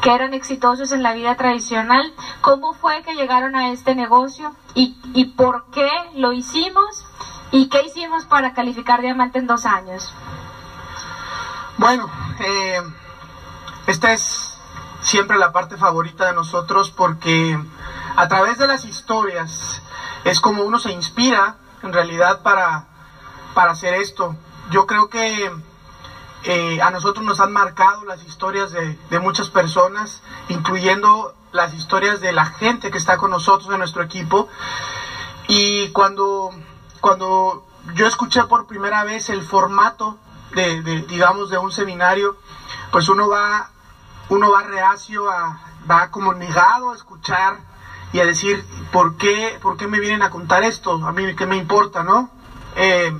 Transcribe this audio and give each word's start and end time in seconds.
que 0.00 0.14
eran 0.14 0.34
exitosos 0.34 0.92
en 0.92 1.02
la 1.02 1.12
vida 1.12 1.34
tradicional, 1.36 2.12
cómo 2.40 2.72
fue 2.72 3.02
que 3.02 3.14
llegaron 3.14 3.54
a 3.56 3.70
este 3.70 3.94
negocio 3.94 4.54
y, 4.74 4.96
y 5.14 5.24
por 5.24 5.64
qué 5.70 5.90
lo 6.14 6.32
hicimos 6.32 7.04
y 7.50 7.68
qué 7.68 7.82
hicimos 7.82 8.24
para 8.24 8.54
calificar 8.54 9.00
diamante 9.00 9.38
en 9.38 9.46
dos 9.46 9.66
años. 9.66 10.12
Bueno, 11.76 12.10
eh, 12.40 12.80
esta 13.86 14.12
es 14.12 14.58
siempre 15.02 15.36
la 15.36 15.52
parte 15.52 15.76
favorita 15.76 16.26
de 16.26 16.32
nosotros 16.32 16.90
porque 16.90 17.58
a 18.16 18.28
través 18.28 18.58
de 18.58 18.66
las 18.66 18.84
historias 18.84 19.82
es 20.24 20.40
como 20.40 20.62
uno 20.62 20.78
se 20.78 20.92
inspira 20.92 21.56
en 21.82 21.92
realidad 21.92 22.42
para, 22.42 22.86
para 23.54 23.72
hacer 23.72 23.94
esto. 23.94 24.36
Yo 24.70 24.86
creo 24.86 25.08
que 25.08 25.50
eh, 26.44 26.80
a 26.82 26.90
nosotros 26.90 27.24
nos 27.24 27.38
han 27.38 27.52
marcado 27.52 28.04
las 28.04 28.24
historias 28.24 28.72
de, 28.72 29.18
muchas 29.20 29.48
personas, 29.48 30.22
incluyendo 30.48 31.34
las 31.52 31.72
historias 31.72 32.20
de 32.20 32.32
la 32.32 32.46
gente 32.46 32.90
que 32.90 32.98
está 32.98 33.16
con 33.16 33.30
nosotros 33.30 33.70
en 33.72 33.78
nuestro 33.78 34.02
equipo. 34.02 34.48
Y 35.46 35.88
cuando, 35.90 36.50
cuando 37.00 37.64
yo 37.94 38.06
escuché 38.06 38.44
por 38.44 38.66
primera 38.66 39.04
vez 39.04 39.28
el 39.28 39.42
formato 39.42 40.18
de, 40.54 40.82
digamos, 41.02 41.48
de 41.48 41.58
un 41.58 41.70
seminario, 41.70 42.36
pues 42.90 43.08
uno 43.08 43.28
va, 43.28 43.70
uno 44.28 44.50
va 44.50 44.62
reacio 44.62 45.30
a, 45.30 45.60
va 45.88 46.10
como 46.10 46.34
negado 46.34 46.90
a 46.90 46.96
escuchar 46.96 47.58
y 48.12 48.20
a 48.20 48.26
decir, 48.26 48.64
¿por 48.90 49.16
qué, 49.16 49.58
por 49.62 49.76
qué 49.76 49.86
me 49.86 50.00
vienen 50.00 50.22
a 50.22 50.30
contar 50.30 50.64
esto? 50.64 51.06
A 51.06 51.12
mí, 51.12 51.34
¿qué 51.36 51.46
me 51.46 51.56
importa, 51.56 52.02
no? 52.02 52.30
Eh, 52.74 53.12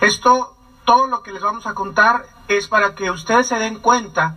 esto 0.00 0.53
todo 0.84 1.06
lo 1.06 1.22
que 1.22 1.32
les 1.32 1.42
vamos 1.42 1.66
a 1.66 1.74
contar 1.74 2.26
es 2.48 2.68
para 2.68 2.94
que 2.94 3.10
ustedes 3.10 3.46
se 3.46 3.58
den 3.58 3.78
cuenta 3.78 4.36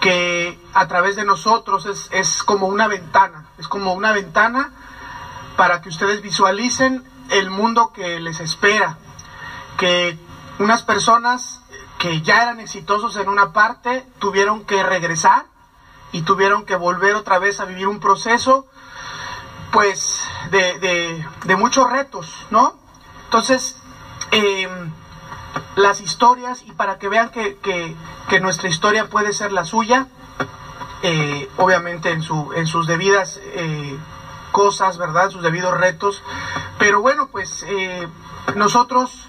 que 0.00 0.58
a 0.74 0.86
través 0.86 1.16
de 1.16 1.24
nosotros 1.24 1.86
es, 2.10 2.42
como 2.42 2.66
una 2.66 2.86
ventana, 2.86 3.46
es 3.58 3.68
como 3.68 3.92
una 3.92 4.12
ventana 4.12 4.72
para 5.56 5.80
que 5.80 5.88
ustedes 5.88 6.22
visualicen 6.22 7.04
el 7.30 7.50
mundo 7.50 7.92
que 7.92 8.20
les 8.20 8.40
espera, 8.40 8.96
que 9.76 10.18
unas 10.58 10.82
personas 10.82 11.62
que 11.98 12.22
ya 12.22 12.42
eran 12.42 12.60
exitosos 12.60 13.16
en 13.16 13.28
una 13.28 13.52
parte 13.52 14.06
tuvieron 14.18 14.64
que 14.64 14.82
regresar 14.82 15.46
y 16.12 16.22
tuvieron 16.22 16.64
que 16.64 16.76
volver 16.76 17.16
otra 17.16 17.38
vez 17.38 17.60
a 17.60 17.64
vivir 17.64 17.88
un 17.88 18.00
proceso 18.00 18.66
pues 19.72 20.22
de, 20.50 20.78
de, 21.44 21.56
muchos 21.56 21.90
retos, 21.90 22.46
¿no? 22.50 22.74
Entonces, 23.24 23.76
eh, 24.30 24.68
las 25.76 26.00
historias 26.00 26.62
y 26.66 26.72
para 26.72 26.98
que 26.98 27.08
vean 27.08 27.30
que, 27.30 27.56
que, 27.58 28.40
nuestra 28.40 28.68
historia 28.68 29.08
puede 29.08 29.32
ser 29.32 29.52
la 29.52 29.64
suya, 29.64 30.06
eh, 31.02 31.48
obviamente 31.56 32.10
en, 32.10 32.22
su, 32.22 32.52
en 32.54 32.66
sus 32.66 32.86
debidas 32.86 33.40
eh, 33.42 33.98
cosas, 34.52 34.98
¿verdad? 34.98 35.30
Sus 35.30 35.42
debidos 35.42 35.76
retos. 35.78 36.22
Pero 36.78 37.00
bueno, 37.00 37.28
pues 37.28 37.64
eh, 37.68 38.08
nosotros, 38.54 39.28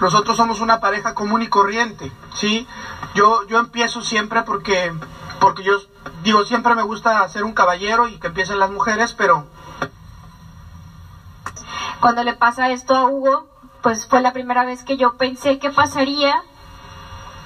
nosotros 0.00 0.36
somos 0.36 0.60
una 0.60 0.80
pareja 0.80 1.14
común 1.14 1.42
y 1.42 1.48
corriente, 1.48 2.10
¿sí? 2.34 2.66
Yo, 3.14 3.46
yo 3.46 3.58
empiezo 3.58 4.02
siempre 4.02 4.42
porque, 4.42 4.92
porque 5.40 5.62
yo 5.62 5.80
digo, 6.22 6.44
siempre 6.44 6.74
me 6.74 6.82
gusta 6.82 7.28
ser 7.28 7.44
un 7.44 7.54
caballero 7.54 8.08
y 8.08 8.18
que 8.18 8.28
empiecen 8.28 8.58
las 8.58 8.70
mujeres, 8.70 9.12
pero... 9.12 9.46
Cuando 12.00 12.24
le 12.24 12.32
pasa 12.32 12.70
esto 12.70 12.96
a 12.96 13.04
Hugo, 13.04 13.49
pues 13.82 14.06
fue 14.06 14.20
la 14.20 14.32
primera 14.32 14.64
vez 14.64 14.84
que 14.84 14.96
yo 14.96 15.16
pensé 15.16 15.58
qué 15.58 15.70
pasaría 15.70 16.42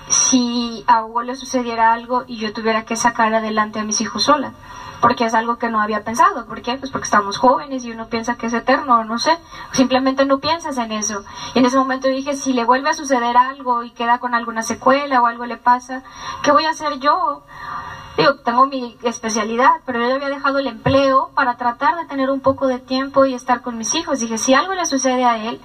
si 0.09 0.85
a 0.87 1.05
Hugo 1.05 1.23
le 1.23 1.35
sucediera 1.35 1.93
algo 1.93 2.25
y 2.27 2.37
yo 2.37 2.53
tuviera 2.53 2.85
que 2.85 2.97
sacar 2.97 3.35
adelante 3.35 3.79
a 3.79 3.85
mis 3.85 4.01
hijos 4.01 4.25
sola. 4.25 4.53
Porque 5.01 5.27
es 5.27 5.35
algo 5.35 5.59
que 5.59 5.69
no 5.69 5.83
había 5.83 6.03
pensado. 6.03 6.47
¿Por 6.47 6.63
qué? 6.63 6.77
Pues 6.77 6.91
porque 6.91 7.05
estamos 7.05 7.37
jóvenes 7.37 7.85
y 7.85 7.91
uno 7.91 8.09
piensa 8.09 8.37
que 8.37 8.47
es 8.47 8.55
eterno, 8.55 9.05
no 9.05 9.19
sé. 9.19 9.37
Simplemente 9.73 10.25
no 10.25 10.39
piensas 10.39 10.79
en 10.79 10.93
eso. 10.93 11.25
Y 11.55 11.59
en 11.59 11.67
ese 11.67 11.77
momento 11.77 12.09
dije, 12.09 12.35
si 12.37 12.55
le 12.55 12.65
vuelve 12.65 12.89
a 12.89 12.95
suceder 12.95 13.37
algo 13.37 13.83
y 13.83 13.91
queda 13.91 14.19
con 14.19 14.35
alguna 14.35 14.63
secuela 14.63 15.21
o 15.21 15.27
algo 15.27 15.45
le 15.45 15.59
pasa, 15.59 16.03
¿qué 16.43 16.53
voy 16.53 16.65
a 16.65 16.71
hacer 16.71 17.01
yo? 17.01 17.43
Digo, 18.17 18.37
tengo 18.37 18.67
mi 18.67 18.97
especialidad, 19.03 19.71
pero 19.85 20.01
yo 20.01 20.15
había 20.15 20.29
dejado 20.29 20.59
el 20.59 20.69
empleo 20.69 21.31
para 21.35 21.57
tratar 21.57 21.97
de 21.97 22.05
tener 22.05 22.31
un 22.31 22.41
poco 22.41 22.69
de 22.69 22.79
tiempo 22.79 23.25
y 23.25 23.35
estar 23.35 23.61
con 23.63 23.77
mis 23.77 23.95
hijos. 23.95 24.21
Dije, 24.21 24.39
si 24.39 24.55
algo 24.55 24.75
le 24.75 24.87
sucede 24.87 25.25
a 25.25 25.37
él, 25.49 25.61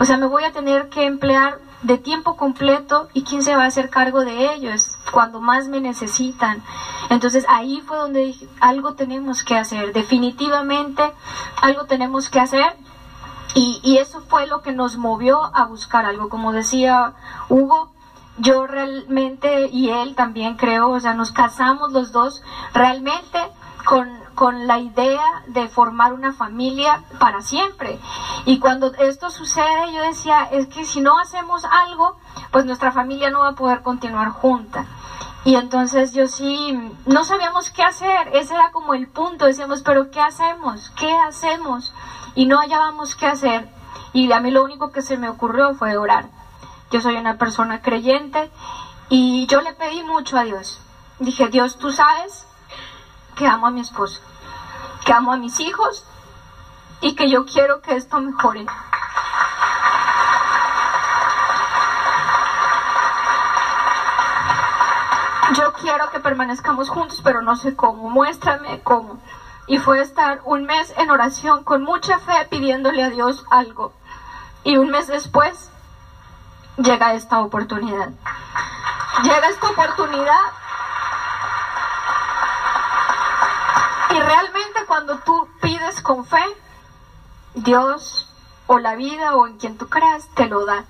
o 0.00 0.04
sea, 0.04 0.16
me 0.16 0.26
voy 0.26 0.44
a 0.44 0.52
tener 0.52 0.88
que 0.88 1.04
emplear 1.04 1.58
de 1.82 1.98
tiempo 1.98 2.36
completo 2.36 3.08
y 3.12 3.24
quién 3.24 3.42
se 3.42 3.56
va 3.56 3.64
a 3.64 3.66
hacer 3.66 3.90
cargo 3.90 4.24
de 4.24 4.54
ellos 4.54 4.96
cuando 5.10 5.40
más 5.40 5.68
me 5.68 5.80
necesitan. 5.80 6.62
Entonces 7.10 7.44
ahí 7.48 7.82
fue 7.86 7.98
donde 7.98 8.20
dije, 8.20 8.48
algo 8.60 8.94
tenemos 8.94 9.42
que 9.42 9.56
hacer, 9.56 9.92
definitivamente 9.92 11.02
algo 11.60 11.84
tenemos 11.84 12.30
que 12.30 12.40
hacer. 12.40 12.76
Y, 13.54 13.80
y 13.82 13.98
eso 13.98 14.22
fue 14.22 14.46
lo 14.46 14.62
que 14.62 14.72
nos 14.72 14.96
movió 14.96 15.54
a 15.54 15.66
buscar 15.66 16.06
algo. 16.06 16.30
Como 16.30 16.52
decía 16.52 17.12
Hugo, 17.50 17.91
yo 18.38 18.66
realmente 18.66 19.68
y 19.68 19.90
él 19.90 20.14
también 20.14 20.56
creo, 20.56 20.90
o 20.90 21.00
sea, 21.00 21.14
nos 21.14 21.32
casamos 21.32 21.92
los 21.92 22.12
dos 22.12 22.42
realmente 22.72 23.38
con 23.84 24.22
con 24.34 24.66
la 24.66 24.78
idea 24.78 25.22
de 25.48 25.68
formar 25.68 26.12
una 26.12 26.32
familia 26.32 27.04
para 27.18 27.42
siempre. 27.42 27.98
Y 28.44 28.58
cuando 28.58 28.92
esto 28.94 29.30
sucede, 29.30 29.92
yo 29.92 30.02
decía, 30.02 30.44
es 30.50 30.66
que 30.66 30.84
si 30.84 31.00
no 31.00 31.18
hacemos 31.18 31.64
algo, 31.64 32.16
pues 32.50 32.64
nuestra 32.64 32.92
familia 32.92 33.30
no 33.30 33.40
va 33.40 33.48
a 33.48 33.54
poder 33.54 33.82
continuar 33.82 34.30
junta. 34.30 34.86
Y 35.44 35.56
entonces 35.56 36.12
yo 36.12 36.28
sí, 36.28 36.78
no 37.04 37.24
sabíamos 37.24 37.70
qué 37.70 37.82
hacer, 37.82 38.28
ese 38.32 38.54
era 38.54 38.70
como 38.70 38.94
el 38.94 39.08
punto, 39.08 39.46
decíamos, 39.46 39.82
pero 39.82 40.10
¿qué 40.10 40.20
hacemos? 40.20 40.90
¿Qué 40.90 41.12
hacemos? 41.12 41.92
Y 42.34 42.46
no 42.46 42.60
hallábamos 42.60 43.16
qué 43.16 43.26
hacer. 43.26 43.68
Y 44.12 44.30
a 44.32 44.40
mí 44.40 44.50
lo 44.50 44.62
único 44.62 44.92
que 44.92 45.02
se 45.02 45.16
me 45.16 45.28
ocurrió 45.28 45.74
fue 45.74 45.96
orar. 45.96 46.26
Yo 46.92 47.00
soy 47.00 47.16
una 47.16 47.38
persona 47.38 47.80
creyente 47.80 48.50
y 49.08 49.46
yo 49.46 49.62
le 49.62 49.72
pedí 49.72 50.02
mucho 50.02 50.36
a 50.36 50.44
Dios. 50.44 50.78
Dije, 51.18 51.48
Dios, 51.48 51.78
tú 51.78 51.90
sabes 51.90 52.46
que 53.34 53.46
amo 53.46 53.66
a 53.66 53.70
mi 53.70 53.80
esposo, 53.80 54.20
que 55.06 55.14
amo 55.14 55.32
a 55.32 55.38
mis 55.38 55.58
hijos 55.60 56.04
y 57.00 57.14
que 57.14 57.30
yo 57.30 57.46
quiero 57.46 57.80
que 57.80 57.96
esto 57.96 58.20
mejore. 58.20 58.66
Yo 65.56 65.72
quiero 65.80 66.10
que 66.10 66.20
permanezcamos 66.20 66.90
juntos, 66.90 67.22
pero 67.24 67.40
no 67.40 67.56
sé 67.56 67.74
cómo. 67.74 68.10
Muéstrame 68.10 68.82
cómo. 68.82 69.18
Y 69.66 69.78
fue 69.78 70.02
estar 70.02 70.42
un 70.44 70.64
mes 70.64 70.92
en 70.98 71.08
oración 71.08 71.64
con 71.64 71.84
mucha 71.84 72.18
fe 72.18 72.46
pidiéndole 72.50 73.02
a 73.02 73.08
Dios 73.08 73.46
algo. 73.50 73.94
Y 74.62 74.76
un 74.76 74.90
mes 74.90 75.06
después 75.06 75.71
llega 76.76 77.14
esta 77.14 77.40
oportunidad. 77.40 78.10
Llega 79.22 79.48
esta 79.48 79.70
oportunidad 79.70 80.40
Y 84.12 84.20
realmente 84.20 84.84
cuando 84.86 85.16
tú 85.20 85.48
pides 85.62 86.02
con 86.02 86.26
fe, 86.26 86.44
Dios 87.54 88.28
o 88.66 88.78
la 88.78 88.94
vida 88.94 89.36
o 89.36 89.46
en 89.46 89.56
quien 89.56 89.78
tú 89.78 89.88
creas 89.88 90.28
te 90.34 90.48
lo 90.48 90.66
da. 90.66 90.84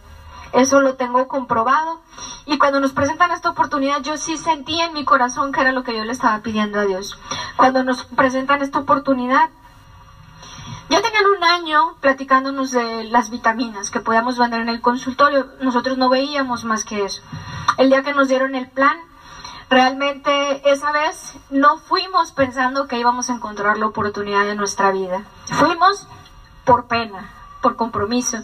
Eso 0.52 0.80
lo 0.80 0.96
tengo 0.96 1.28
comprobado. 1.28 2.00
Y 2.44 2.58
cuando 2.58 2.80
nos 2.80 2.92
presentan 2.92 3.30
esta 3.30 3.50
oportunidad, 3.50 4.02
yo 4.02 4.16
sí 4.16 4.36
sentí 4.36 4.80
en 4.80 4.92
mi 4.92 5.04
corazón 5.04 5.52
que 5.52 5.60
era 5.60 5.70
lo 5.70 5.84
que 5.84 5.96
yo 5.96 6.04
le 6.04 6.10
estaba 6.10 6.40
pidiendo 6.40 6.80
a 6.80 6.84
Dios. 6.84 7.16
Cuando 7.56 7.84
nos 7.84 8.04
presentan 8.04 8.60
esta 8.60 8.80
oportunidad, 8.80 9.50
ya 10.92 11.00
tenían 11.00 11.24
un 11.24 11.42
año 11.42 11.94
platicándonos 12.00 12.70
de 12.70 13.04
las 13.04 13.30
vitaminas 13.30 13.90
que 13.90 14.00
podíamos 14.00 14.36
vender 14.36 14.60
en 14.60 14.68
el 14.68 14.82
consultorio. 14.82 15.48
Nosotros 15.62 15.96
no 15.96 16.10
veíamos 16.10 16.64
más 16.64 16.84
que 16.84 17.04
eso. 17.06 17.22
El 17.78 17.88
día 17.88 18.02
que 18.02 18.12
nos 18.12 18.28
dieron 18.28 18.54
el 18.54 18.68
plan, 18.68 18.98
Realmente 19.70 20.70
esa 20.70 20.92
vez 20.92 21.32
no 21.48 21.78
fuimos 21.78 22.30
pensando 22.32 22.86
que 22.88 22.98
íbamos 22.98 23.30
a 23.30 23.36
encontrar 23.36 23.78
la 23.78 23.86
oportunidad 23.86 24.44
de 24.44 24.54
nuestra 24.54 24.92
vida. 24.92 25.24
Fuimos 25.46 26.06
por 26.66 26.88
pena, 26.88 27.30
por 27.62 27.76
compromiso, 27.76 28.36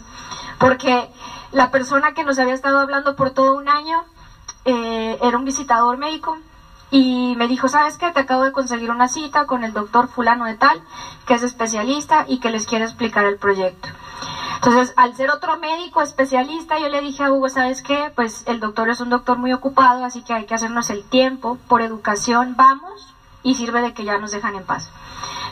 porque 0.57 1.07
la 1.51 1.69
persona 1.69 2.15
que 2.15 2.23
nos 2.23 2.39
había 2.39 2.55
estado 2.55 2.79
hablando 2.79 3.15
por 3.15 3.29
todo 3.29 3.57
un 3.57 3.69
año 3.69 4.03
eh, 4.65 5.19
era 5.21 5.37
un 5.37 5.45
visitador 5.45 5.97
médico 5.97 6.35
y 6.91 7.35
me 7.37 7.47
dijo, 7.47 7.67
¿sabes 7.67 7.97
qué? 7.97 8.11
Te 8.11 8.21
acabo 8.21 8.43
de 8.43 8.51
conseguir 8.51 8.89
una 8.89 9.07
cita 9.07 9.45
con 9.45 9.63
el 9.63 9.73
doctor 9.73 10.07
fulano 10.07 10.45
de 10.45 10.55
tal, 10.55 10.81
que 11.25 11.35
es 11.35 11.43
especialista 11.43 12.25
y 12.27 12.39
que 12.39 12.49
les 12.49 12.65
quiere 12.65 12.85
explicar 12.85 13.25
el 13.25 13.37
proyecto. 13.37 13.89
Entonces, 14.55 14.93
al 14.97 15.15
ser 15.15 15.29
otro 15.29 15.57
médico 15.57 16.01
especialista, 16.01 16.79
yo 16.79 16.89
le 16.89 17.01
dije 17.01 17.23
a 17.23 17.31
Hugo, 17.31 17.47
¿sabes 17.47 17.81
qué? 17.81 18.11
Pues 18.13 18.43
el 18.45 18.59
doctor 18.59 18.89
es 18.89 18.99
un 18.99 19.09
doctor 19.09 19.37
muy 19.37 19.53
ocupado, 19.53 20.03
así 20.03 20.21
que 20.21 20.33
hay 20.33 20.45
que 20.45 20.55
hacernos 20.55 20.89
el 20.89 21.03
tiempo, 21.03 21.57
por 21.67 21.81
educación, 21.81 22.55
vamos, 22.57 23.13
y 23.41 23.55
sirve 23.55 23.81
de 23.81 23.93
que 23.93 24.03
ya 24.03 24.17
nos 24.17 24.31
dejan 24.31 24.55
en 24.55 24.65
paz, 24.65 24.91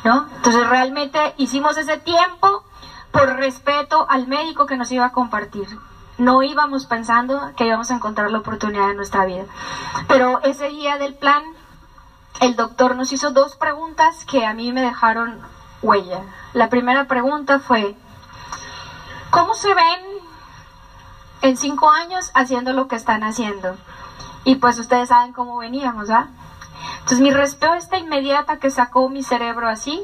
¿no? 0.04 0.28
Entonces, 0.36 0.68
realmente 0.68 1.20
hicimos 1.38 1.78
ese 1.78 1.98
tiempo 1.98 2.64
por 3.12 3.34
respeto 3.38 4.06
al 4.10 4.28
médico 4.28 4.66
que 4.66 4.76
nos 4.76 4.92
iba 4.92 5.06
a 5.06 5.12
compartir. 5.12 5.68
No 6.18 6.42
íbamos 6.42 6.86
pensando 6.86 7.52
que 7.56 7.66
íbamos 7.66 7.92
a 7.92 7.96
encontrar 7.96 8.32
la 8.32 8.40
oportunidad 8.40 8.90
en 8.90 8.98
nuestra 8.98 9.26
vida. 9.26 9.46
Pero 10.08 10.42
ese 10.44 10.70
día 10.70 10.98
del 10.98 11.14
plan, 11.14 11.44
el 12.40 12.56
doctor 12.56 12.96
nos 12.96 13.12
hizo 13.12 13.32
dos 13.32 13.56
preguntas 13.56 14.26
que 14.26 14.46
a 14.46 14.54
mí 14.54 14.72
me 14.72 14.82
dejaron 14.82 15.42
huella. 15.82 16.24
La 16.54 16.70
primera 16.70 17.06
pregunta 17.06 17.60
fue, 17.60 17.96
¿cómo 19.30 19.54
se 19.54 19.74
ven 19.74 20.02
en 21.42 21.58
cinco 21.58 21.90
años 21.90 22.32
haciendo 22.34 22.74
lo 22.74 22.88
que 22.88 22.96
están 22.96 23.24
haciendo? 23.24 23.76
Y 24.44 24.56
pues 24.56 24.80
ustedes 24.80 25.10
saben 25.10 25.34
cómo 25.34 25.58
veníamos, 25.58 26.10
¿va? 26.10 26.28
Entonces 27.00 27.20
mi 27.20 27.32
respuesta 27.32 27.98
inmediata 27.98 28.58
que 28.58 28.70
sacó 28.70 29.10
mi 29.10 29.24
cerebro 29.24 29.68
así 29.68 30.04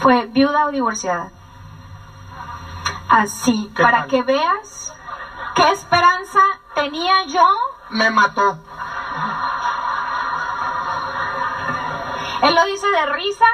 fue 0.00 0.26
viuda 0.26 0.66
o 0.66 0.70
divorciada. 0.70 1.30
Así, 3.08 3.70
para 3.76 4.06
que 4.06 4.22
veas 4.22 4.93
qué 5.54 5.70
esperanza 5.72 6.40
tenía 6.74 7.24
yo. 7.26 7.46
Me 7.90 8.10
mató. 8.10 8.58
Él 12.42 12.54
lo 12.54 12.64
dice 12.66 12.86
de 12.88 13.06
risa, 13.06 13.46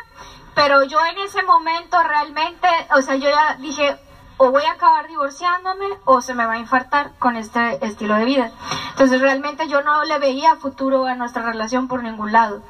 pero 0.55 0.83
yo 0.85 0.99
en 1.07 1.19
ese 1.19 1.43
momento 1.43 2.03
realmente, 2.03 2.69
o 2.97 3.03
sea, 3.03 3.17
yo 3.17 3.31
ya 3.31 3.55
dije, 3.55 3.99
o 4.43 4.51
voy 4.51 4.65
a 4.65 4.73
acabar 4.73 5.07
divorciándome 5.07 5.87
o 6.07 6.23
se 6.23 6.35
me 6.35 6.47
va 6.47 6.55
a 6.55 6.59
infartar 6.59 7.13
con 7.19 7.37
este 7.37 7.85
estilo 7.85 8.15
de 8.15 8.25
vida. 8.25 8.51
Entonces 8.89 9.21
realmente 9.21 9.69
yo 9.69 9.83
no 9.83 10.03
le 10.05 10.19
veía 10.19 10.57
futuro 10.57 11.07
a 11.07 11.15
nuestra 11.15 11.43
relación 11.43 11.89
por 11.89 12.03
ningún 12.03 12.33
lado. 12.33 12.63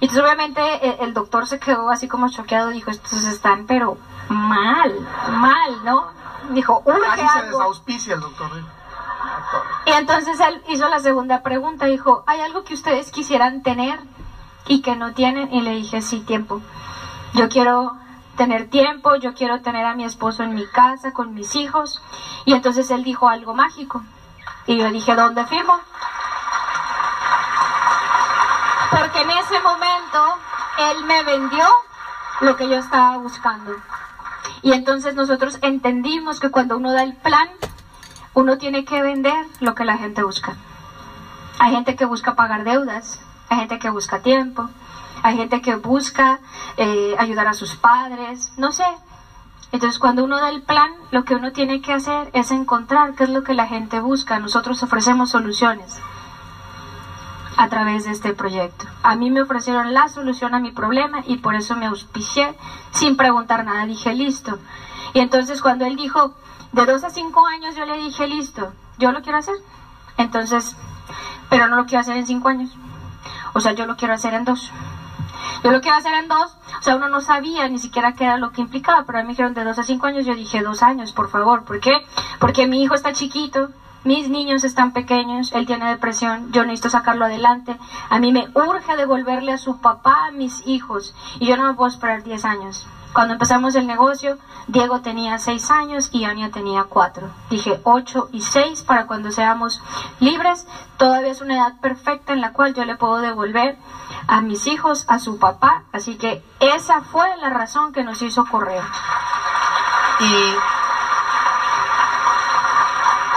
Y 0.00 0.04
entonces 0.04 0.22
obviamente 0.22 0.60
e, 0.60 1.02
el, 1.02 1.14
doctor 1.14 1.46
se 1.46 1.58
quedó 1.58 1.88
así 1.88 2.08
como 2.08 2.28
choqueado, 2.28 2.68
dijo, 2.68 2.90
estos 2.90 3.24
están 3.24 3.66
pero 3.66 3.96
mal, 4.28 4.94
mal, 5.30 5.84
¿no? 5.84 6.10
Dijo, 6.50 6.82
urge 6.84 7.00
Casi 7.00 7.28
se 7.28 7.46
desauspicia 7.46 8.14
el 8.14 8.20
doctor. 8.20 8.50
Y 9.86 9.90
entonces 9.90 10.38
él 10.40 10.62
hizo 10.68 10.88
la 10.88 11.00
segunda 11.00 11.42
pregunta, 11.42 11.86
dijo, 11.86 12.24
¿hay 12.26 12.40
algo 12.40 12.64
que 12.64 12.74
ustedes 12.74 13.10
quisieran 13.10 13.62
tener 13.62 14.00
y 14.66 14.82
que 14.82 14.96
no 14.96 15.12
tienen? 15.12 15.52
Y 15.52 15.60
le 15.60 15.72
dije, 15.72 16.02
sí, 16.02 16.20
tiempo. 16.20 16.60
Yo 17.34 17.48
quiero 17.48 17.96
tener 18.36 18.68
tiempo, 18.70 19.16
yo 19.16 19.34
quiero 19.34 19.60
tener 19.60 19.84
a 19.84 19.94
mi 19.94 20.04
esposo 20.04 20.42
en 20.42 20.54
mi 20.54 20.66
casa, 20.66 21.12
con 21.12 21.34
mis 21.34 21.54
hijos. 21.54 22.02
Y 22.44 22.54
entonces 22.54 22.90
él 22.90 23.04
dijo 23.04 23.28
algo 23.28 23.54
mágico. 23.54 24.02
Y 24.66 24.78
yo 24.78 24.90
dije, 24.90 25.14
¿dónde 25.14 25.44
firmo? 25.46 25.78
Porque 28.90 29.20
en 29.20 29.30
ese 29.30 29.60
momento 29.60 30.38
él 30.78 31.04
me 31.04 31.22
vendió 31.24 31.66
lo 32.40 32.56
que 32.56 32.68
yo 32.68 32.76
estaba 32.76 33.16
buscando. 33.18 33.72
Y 34.64 34.72
entonces 34.72 35.14
nosotros 35.14 35.58
entendimos 35.60 36.40
que 36.40 36.50
cuando 36.50 36.78
uno 36.78 36.90
da 36.90 37.02
el 37.02 37.14
plan, 37.14 37.48
uno 38.32 38.56
tiene 38.56 38.86
que 38.86 39.02
vender 39.02 39.46
lo 39.60 39.74
que 39.74 39.84
la 39.84 39.98
gente 39.98 40.22
busca. 40.24 40.56
Hay 41.58 41.72
gente 41.72 41.96
que 41.96 42.06
busca 42.06 42.34
pagar 42.34 42.64
deudas, 42.64 43.20
hay 43.50 43.58
gente 43.58 43.78
que 43.78 43.90
busca 43.90 44.22
tiempo, 44.22 44.70
hay 45.22 45.36
gente 45.36 45.60
que 45.60 45.74
busca 45.74 46.40
eh, 46.78 47.14
ayudar 47.18 47.46
a 47.46 47.52
sus 47.52 47.76
padres, 47.76 48.54
no 48.56 48.72
sé. 48.72 48.86
Entonces 49.70 49.98
cuando 49.98 50.24
uno 50.24 50.40
da 50.40 50.48
el 50.48 50.62
plan, 50.62 50.90
lo 51.10 51.24
que 51.24 51.34
uno 51.34 51.52
tiene 51.52 51.82
que 51.82 51.92
hacer 51.92 52.30
es 52.32 52.50
encontrar 52.50 53.14
qué 53.16 53.24
es 53.24 53.30
lo 53.30 53.44
que 53.44 53.52
la 53.52 53.66
gente 53.66 54.00
busca. 54.00 54.38
Nosotros 54.38 54.82
ofrecemos 54.82 55.28
soluciones 55.28 56.00
a 57.56 57.68
través 57.68 58.04
de 58.04 58.10
este 58.10 58.32
proyecto. 58.32 58.86
A 59.02 59.14
mí 59.16 59.30
me 59.30 59.42
ofrecieron 59.42 59.94
la 59.94 60.08
solución 60.08 60.54
a 60.54 60.60
mi 60.60 60.72
problema 60.72 61.22
y 61.26 61.36
por 61.36 61.54
eso 61.54 61.76
me 61.76 61.86
auspicié 61.86 62.54
sin 62.90 63.16
preguntar 63.16 63.64
nada. 63.64 63.86
Dije, 63.86 64.14
listo. 64.14 64.58
Y 65.12 65.20
entonces 65.20 65.60
cuando 65.60 65.84
él 65.84 65.96
dijo, 65.96 66.34
de 66.72 66.86
dos 66.86 67.04
a 67.04 67.10
cinco 67.10 67.46
años, 67.46 67.76
yo 67.76 67.84
le 67.84 67.98
dije, 67.98 68.26
listo, 68.26 68.72
yo 68.98 69.12
lo 69.12 69.22
quiero 69.22 69.38
hacer. 69.38 69.56
Entonces, 70.16 70.76
pero 71.48 71.68
no 71.68 71.76
lo 71.76 71.86
quiero 71.86 72.00
hacer 72.00 72.16
en 72.16 72.26
cinco 72.26 72.48
años. 72.48 72.70
O 73.52 73.60
sea, 73.60 73.72
yo 73.72 73.86
lo 73.86 73.96
quiero 73.96 74.14
hacer 74.14 74.34
en 74.34 74.44
dos. 74.44 74.72
Yo 75.62 75.70
lo 75.70 75.80
quiero 75.80 75.96
hacer 75.96 76.12
en 76.14 76.28
dos, 76.28 76.56
o 76.78 76.82
sea, 76.82 76.96
uno 76.96 77.08
no 77.08 77.22
sabía 77.22 77.68
ni 77.68 77.78
siquiera 77.78 78.12
qué 78.12 78.24
era 78.24 78.36
lo 78.36 78.52
que 78.52 78.60
implicaba, 78.60 79.04
pero 79.04 79.18
a 79.18 79.22
mí 79.22 79.28
me 79.28 79.32
dijeron 79.32 79.54
de 79.54 79.64
dos 79.64 79.78
a 79.78 79.82
cinco 79.82 80.06
años, 80.06 80.26
yo 80.26 80.34
dije 80.34 80.62
dos 80.62 80.82
años, 80.82 81.12
por 81.12 81.30
favor, 81.30 81.64
¿por 81.64 81.80
qué? 81.80 82.04
Porque 82.38 82.66
mi 82.66 82.82
hijo 82.82 82.94
está 82.94 83.14
chiquito, 83.14 83.70
mis 84.04 84.28
niños 84.28 84.64
están 84.64 84.92
pequeños, 84.92 85.52
él 85.52 85.66
tiene 85.66 85.88
depresión, 85.88 86.52
yo 86.52 86.64
necesito 86.64 86.90
sacarlo 86.90 87.24
adelante, 87.24 87.76
a 88.10 88.18
mí 88.18 88.32
me 88.32 88.48
urge 88.54 88.96
devolverle 88.96 89.52
a 89.52 89.58
su 89.58 89.78
papá 89.78 90.26
a 90.26 90.30
mis 90.30 90.66
hijos 90.66 91.14
y 91.40 91.46
yo 91.46 91.56
no 91.56 91.64
me 91.64 91.74
puedo 91.74 91.88
esperar 91.88 92.22
diez 92.22 92.44
años. 92.44 92.86
Cuando 93.14 93.34
empezamos 93.34 93.76
el 93.76 93.86
negocio, 93.86 94.38
Diego 94.66 95.00
tenía 95.00 95.38
seis 95.38 95.70
años 95.70 96.08
y 96.10 96.24
Ania 96.24 96.50
tenía 96.50 96.84
cuatro. 96.84 97.30
Dije 97.48 97.80
ocho 97.84 98.28
y 98.32 98.42
seis 98.42 98.82
para 98.82 99.06
cuando 99.06 99.30
seamos 99.30 99.80
libres. 100.18 100.66
Todavía 100.96 101.30
es 101.30 101.40
una 101.40 101.54
edad 101.54 101.80
perfecta 101.80 102.32
en 102.32 102.40
la 102.40 102.52
cual 102.52 102.74
yo 102.74 102.84
le 102.84 102.96
puedo 102.96 103.18
devolver 103.18 103.78
a 104.26 104.40
mis 104.40 104.66
hijos, 104.66 105.04
a 105.06 105.20
su 105.20 105.38
papá. 105.38 105.84
Así 105.92 106.16
que 106.16 106.42
esa 106.58 107.02
fue 107.02 107.28
la 107.36 107.50
razón 107.50 107.92
que 107.92 108.02
nos 108.02 108.20
hizo 108.20 108.44
correr. 108.46 108.82
Y, 110.18 110.54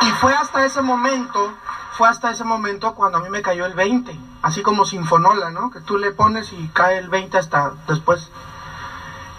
y 0.02 0.12
fue 0.12 0.34
hasta 0.34 0.66
ese 0.66 0.82
momento, 0.82 1.54
fue 1.94 2.08
hasta 2.08 2.32
ese 2.32 2.44
momento 2.44 2.94
cuando 2.94 3.18
a 3.18 3.22
mí 3.22 3.30
me 3.30 3.42
cayó 3.42 3.66
el 3.66 3.74
20, 3.74 4.18
así 4.42 4.62
como 4.62 4.86
Sinfonola, 4.86 5.50
¿no? 5.52 5.72
Que 5.72 5.82
tú 5.82 5.98
le 5.98 6.12
pones 6.12 6.54
y 6.54 6.70
cae 6.74 6.98
el 6.98 7.10
20 7.10 7.38
hasta 7.38 7.74
después. 7.88 8.30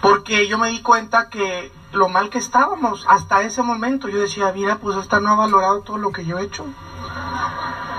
Porque 0.01 0.47
yo 0.47 0.57
me 0.57 0.69
di 0.69 0.81
cuenta 0.81 1.29
que 1.29 1.71
lo 1.91 2.09
mal 2.09 2.29
que 2.29 2.37
estábamos 2.37 3.05
hasta 3.09 3.41
ese 3.41 3.63
momento, 3.63 4.07
yo 4.07 4.19
decía, 4.19 4.51
mira, 4.53 4.77
pues 4.77 4.97
esta 4.97 5.19
no 5.19 5.31
ha 5.31 5.35
valorado 5.35 5.81
todo 5.81 5.97
lo 5.97 6.11
que 6.11 6.25
yo 6.25 6.37
he 6.37 6.43
hecho. 6.43 6.65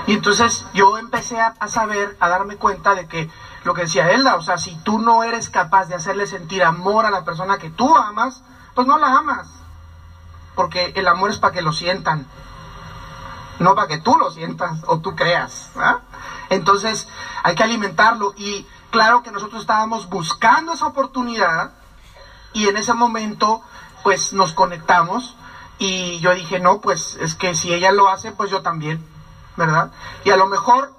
Y 0.06 0.14
entonces 0.14 0.66
yo 0.74 0.98
empecé 0.98 1.40
a, 1.40 1.54
saber, 1.68 2.16
a 2.20 2.28
darme 2.28 2.56
cuenta 2.56 2.94
de 2.94 3.06
que 3.06 3.30
lo 3.64 3.74
que 3.74 3.82
decía 3.82 4.10
Elda, 4.10 4.36
o 4.36 4.42
sea, 4.42 4.58
si 4.58 4.74
tú 4.82 4.98
no 4.98 5.22
eres 5.22 5.50
capaz 5.50 5.86
de 5.86 5.94
hacerle 5.94 6.26
sentir 6.26 6.64
amor 6.64 7.06
a 7.06 7.10
la 7.10 7.24
persona 7.24 7.58
que 7.58 7.70
tú 7.70 7.96
amas, 7.96 8.42
pues 8.74 8.86
no 8.86 8.98
la 8.98 9.18
amas. 9.18 9.48
Porque 10.54 10.92
el 10.96 11.06
amor 11.06 11.30
es 11.30 11.38
para 11.38 11.52
que 11.52 11.62
lo 11.62 11.72
sientan, 11.72 12.26
no 13.60 13.76
para 13.76 13.86
que 13.86 13.98
tú 13.98 14.16
lo 14.16 14.32
sientas 14.32 14.80
o 14.88 14.98
tú 14.98 15.14
creas. 15.14 15.70
Entonces 16.48 17.06
hay 17.44 17.54
que 17.54 17.62
alimentarlo 17.62 18.34
y 18.36 18.66
claro 18.90 19.22
que 19.22 19.30
nosotros 19.30 19.60
estábamos 19.60 20.08
buscando 20.08 20.72
esa 20.72 20.88
oportunidad 20.88 21.70
y 22.52 22.66
en 22.66 22.76
ese 22.76 22.92
momento 22.92 23.62
pues 24.02 24.32
nos 24.32 24.52
conectamos 24.52 25.36
y 25.78 26.18
yo 26.18 26.34
dije, 26.34 26.58
no, 26.58 26.80
pues 26.80 27.16
es 27.20 27.36
que 27.36 27.54
si 27.54 27.72
ella 27.72 27.92
lo 27.92 28.08
hace, 28.08 28.32
pues 28.32 28.50
yo 28.50 28.62
también. 28.62 29.08
¿verdad? 29.60 29.92
Y 30.24 30.30
a 30.30 30.36
lo 30.36 30.46
mejor 30.46 30.92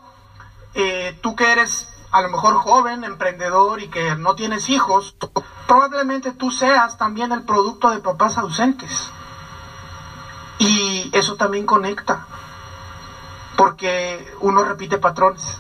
eh, 0.73 1.17
tú 1.21 1.35
que 1.35 1.51
eres 1.51 1.87
a 2.11 2.21
lo 2.21 2.29
mejor 2.29 2.55
joven, 2.55 3.03
emprendedor 3.03 3.81
y 3.81 3.87
que 3.87 4.15
no 4.15 4.35
tienes 4.35 4.69
hijos, 4.69 5.15
probablemente 5.65 6.33
tú 6.33 6.51
seas 6.51 6.97
también 6.97 7.31
el 7.31 7.43
producto 7.43 7.89
de 7.89 7.99
papás 7.99 8.37
ausentes. 8.37 9.09
Y 10.59 11.09
eso 11.13 11.37
también 11.37 11.65
conecta, 11.65 12.27
porque 13.61 14.25
uno 14.39 14.63
repite 14.63 14.97
patrones. 14.97 15.59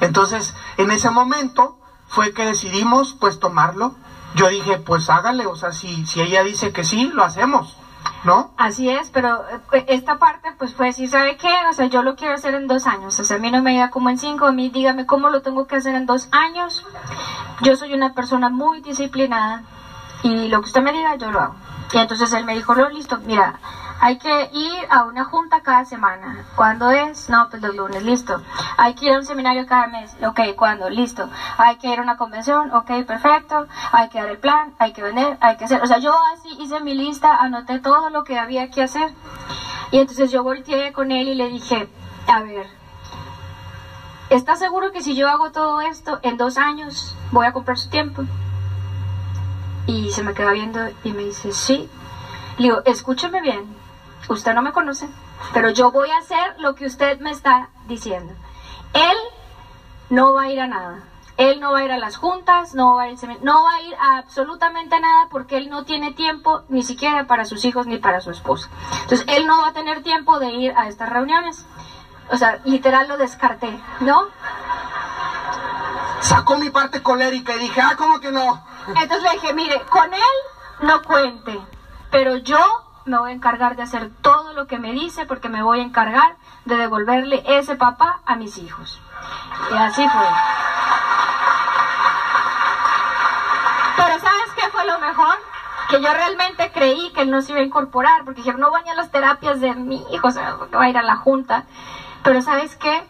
Entonces, 0.00 0.56
en 0.76 0.90
ese 0.90 1.08
momento 1.08 1.78
fue 2.08 2.32
que 2.32 2.44
decidimos 2.44 3.12
pues 3.12 3.38
tomarlo. 3.38 3.94
Yo 4.34 4.48
dije, 4.48 4.78
pues 4.78 5.08
hágale, 5.08 5.46
o 5.46 5.54
sea, 5.54 5.70
si, 5.70 6.04
si 6.04 6.20
ella 6.20 6.42
dice 6.42 6.72
que 6.72 6.82
sí, 6.82 7.12
lo 7.14 7.22
hacemos. 7.22 7.76
¿no? 8.24 8.50
Así 8.56 8.90
es, 8.90 9.10
pero 9.10 9.44
eh, 9.72 9.84
esta 9.86 10.18
parte 10.18 10.52
pues 10.58 10.74
fue 10.74 10.86
decir, 10.86 11.08
¿sabe 11.08 11.36
qué? 11.36 11.52
O 11.70 11.72
sea, 11.72 11.86
yo 11.86 12.02
lo 12.02 12.16
quiero 12.16 12.34
hacer 12.34 12.54
en 12.54 12.66
dos 12.66 12.88
años, 12.88 13.20
o 13.20 13.24
sea, 13.24 13.36
a 13.36 13.40
mí 13.40 13.52
no 13.52 13.62
me 13.62 13.70
diga 13.70 13.90
como 13.90 14.10
en 14.10 14.18
cinco, 14.18 14.46
a 14.46 14.52
mí 14.52 14.70
dígame 14.70 15.06
cómo 15.06 15.30
lo 15.30 15.40
tengo 15.40 15.68
que 15.68 15.76
hacer 15.76 15.94
en 15.94 16.06
dos 16.06 16.28
años. 16.32 16.84
Yo 17.60 17.76
soy 17.76 17.94
una 17.94 18.14
persona 18.14 18.48
muy 18.48 18.80
disciplinada 18.80 19.62
y 20.24 20.48
lo 20.48 20.60
que 20.60 20.66
usted 20.66 20.82
me 20.82 20.92
diga 20.92 21.14
yo 21.14 21.30
lo 21.30 21.38
hago. 21.38 21.54
Y 21.92 21.98
entonces 21.98 22.32
él 22.32 22.44
me 22.44 22.56
dijo, 22.56 22.74
lo 22.74 22.88
listo, 22.88 23.18
mira, 23.24 23.60
hay 24.00 24.16
que 24.18 24.50
ir 24.52 24.78
a 24.90 25.04
una 25.04 25.24
junta 25.24 25.60
cada 25.60 25.84
semana. 25.84 26.44
¿Cuándo 26.54 26.90
es? 26.90 27.28
No, 27.28 27.48
pues 27.50 27.60
los 27.62 27.74
lunes, 27.74 28.02
listo. 28.02 28.40
Hay 28.76 28.94
que 28.94 29.06
ir 29.06 29.12
a 29.12 29.18
un 29.18 29.24
seminario 29.24 29.66
cada 29.66 29.88
mes. 29.88 30.16
Ok, 30.24 30.40
¿cuándo? 30.56 30.88
Listo. 30.88 31.28
Hay 31.56 31.76
que 31.76 31.88
ir 31.88 31.98
a 31.98 32.02
una 32.02 32.16
convención. 32.16 32.72
Ok, 32.72 33.04
perfecto. 33.06 33.66
Hay 33.90 34.08
que 34.08 34.20
dar 34.20 34.28
el 34.28 34.38
plan, 34.38 34.72
hay 34.78 34.92
que 34.92 35.02
vender, 35.02 35.36
hay 35.40 35.56
que 35.56 35.64
hacer. 35.64 35.82
O 35.82 35.86
sea, 35.86 35.98
yo 35.98 36.14
así 36.34 36.48
hice 36.60 36.80
mi 36.80 36.94
lista, 36.94 37.36
anoté 37.36 37.80
todo 37.80 38.10
lo 38.10 38.22
que 38.22 38.38
había 38.38 38.70
que 38.70 38.82
hacer. 38.82 39.12
Y 39.90 39.98
entonces 39.98 40.30
yo 40.30 40.44
volteé 40.44 40.92
con 40.92 41.10
él 41.10 41.28
y 41.28 41.34
le 41.34 41.48
dije, 41.48 41.88
a 42.28 42.42
ver, 42.42 42.66
¿estás 44.30 44.60
seguro 44.60 44.92
que 44.92 45.02
si 45.02 45.16
yo 45.16 45.28
hago 45.28 45.50
todo 45.50 45.80
esto 45.80 46.20
en 46.22 46.36
dos 46.36 46.56
años 46.56 47.16
voy 47.32 47.46
a 47.46 47.52
comprar 47.52 47.78
su 47.78 47.88
tiempo? 47.88 48.22
Y 49.86 50.12
se 50.12 50.22
me 50.22 50.34
queda 50.34 50.52
viendo 50.52 50.80
y 51.02 51.12
me 51.12 51.24
dice, 51.24 51.52
sí. 51.52 51.88
Le 52.58 52.64
digo, 52.64 52.82
escúcheme 52.84 53.40
bien, 53.40 53.64
usted 54.28 54.54
no 54.54 54.62
me 54.62 54.72
conoce, 54.72 55.08
pero 55.52 55.70
yo 55.70 55.90
voy 55.90 56.10
a 56.10 56.18
hacer 56.18 56.58
lo 56.58 56.74
que 56.74 56.86
usted 56.86 57.20
me 57.20 57.30
está 57.30 57.70
diciendo. 57.86 58.34
Él 58.92 59.16
no 60.10 60.34
va 60.34 60.42
a 60.42 60.50
ir 60.50 60.60
a 60.60 60.66
nada. 60.66 61.04
Él 61.36 61.60
no 61.60 61.70
va 61.70 61.78
a 61.78 61.84
ir 61.84 61.92
a 61.92 61.98
las 61.98 62.16
juntas, 62.16 62.74
no 62.74 62.96
va 62.96 63.04
a 63.04 63.10
ir, 63.10 63.18
no 63.42 63.62
va 63.62 63.74
a, 63.74 63.80
ir 63.82 63.94
a 63.94 64.18
absolutamente 64.18 64.98
nada 64.98 65.28
porque 65.30 65.56
él 65.56 65.70
no 65.70 65.84
tiene 65.84 66.12
tiempo 66.12 66.62
ni 66.68 66.82
siquiera 66.82 67.28
para 67.28 67.44
sus 67.44 67.64
hijos 67.64 67.86
ni 67.86 67.98
para 67.98 68.20
su 68.20 68.32
esposa. 68.32 68.68
Entonces, 69.02 69.24
él 69.28 69.46
no 69.46 69.58
va 69.58 69.68
a 69.68 69.72
tener 69.72 70.02
tiempo 70.02 70.40
de 70.40 70.50
ir 70.50 70.72
a 70.76 70.88
estas 70.88 71.08
reuniones. 71.08 71.64
O 72.30 72.36
sea, 72.36 72.60
literal 72.64 73.06
lo 73.06 73.16
descarté, 73.18 73.78
¿no? 74.00 74.26
Sacó 76.20 76.58
mi 76.58 76.70
parte 76.70 77.02
colérica 77.02 77.54
y 77.54 77.60
dije, 77.60 77.80
ah, 77.80 77.94
¿cómo 77.96 78.18
que 78.18 78.32
no? 78.32 78.64
Entonces 78.88 79.22
le 79.22 79.30
dije, 79.30 79.54
mire, 79.54 79.80
con 79.88 80.12
él 80.12 80.20
no 80.80 81.02
cuente, 81.02 81.60
pero 82.10 82.36
yo 82.36 82.58
me 83.08 83.18
voy 83.18 83.30
a 83.30 83.34
encargar 83.34 83.76
de 83.76 83.82
hacer 83.82 84.10
todo 84.22 84.52
lo 84.52 84.66
que 84.66 84.78
me 84.78 84.92
dice 84.92 85.26
porque 85.26 85.48
me 85.48 85.62
voy 85.62 85.80
a 85.80 85.82
encargar 85.82 86.36
de 86.64 86.76
devolverle 86.76 87.42
ese 87.46 87.76
papá 87.76 88.20
a 88.26 88.36
mis 88.36 88.58
hijos. 88.58 89.00
Y 89.72 89.74
así 89.74 90.06
fue. 90.08 90.26
Pero 93.96 94.20
¿sabes 94.20 94.52
qué 94.54 94.68
fue 94.70 94.84
lo 94.86 94.98
mejor? 95.00 95.36
Que 95.88 96.02
yo 96.02 96.12
realmente 96.12 96.70
creí 96.72 97.10
que 97.12 97.22
él 97.22 97.30
no 97.30 97.40
se 97.42 97.52
iba 97.52 97.60
a 97.60 97.64
incorporar, 97.64 98.24
porque 98.24 98.42
dije, 98.42 98.56
no 98.56 98.70
van 98.70 98.88
a 98.88 98.94
las 98.94 99.10
terapias 99.10 99.60
de 99.60 99.74
mi 99.74 100.04
hijo, 100.12 100.28
o 100.28 100.30
sea, 100.30 100.54
va 100.54 100.84
a 100.84 100.88
ir 100.88 100.98
a 100.98 101.02
la 101.02 101.16
junta. 101.16 101.64
Pero 102.22 102.42
¿sabes 102.42 102.76
qué? 102.76 103.06